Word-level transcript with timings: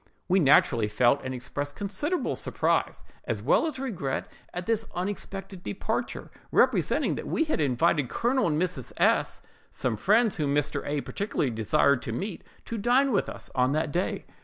"We 0.27 0.39
naturally 0.39 0.87
felt 0.87 1.21
and 1.23 1.31
expressed 1.31 1.75
considerable 1.75 2.35
surprise, 2.35 3.03
as 3.25 3.39
well 3.43 3.67
as 3.67 3.77
regret 3.77 4.27
at 4.51 4.65
this 4.65 4.83
unexpected 4.95 5.61
departure; 5.61 6.31
representing 6.51 7.13
that 7.13 7.27
we 7.27 7.43
had 7.43 7.61
invited 7.61 8.09
Colonel 8.09 8.47
and 8.47 8.59
Mrs. 8.59 8.91
S——, 8.97 9.43
some 9.69 9.95
friends 9.95 10.37
whom 10.37 10.55
Mr. 10.55 10.81
A—— 10.87 11.01
particularly 11.01 11.51
desired 11.51 12.01
to 12.01 12.11
meet, 12.11 12.43
to 12.65 12.79
dine 12.79 13.11
with 13.11 13.29
us 13.29 13.51
on 13.53 13.73
that 13.73 13.91
day. 13.91 14.25